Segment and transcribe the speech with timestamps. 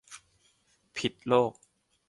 [0.95, 1.53] พิดโลก